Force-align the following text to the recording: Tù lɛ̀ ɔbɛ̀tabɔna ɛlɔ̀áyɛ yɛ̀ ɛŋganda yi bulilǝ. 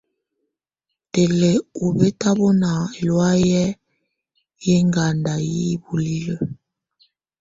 Tù 1.11 1.21
lɛ̀ 1.39 1.55
ɔbɛ̀tabɔna 1.85 2.71
ɛlɔ̀áyɛ 2.97 3.61
yɛ̀ 4.67 4.75
ɛŋganda 4.81 5.33
yi 5.51 5.65
bulilǝ. 5.83 6.35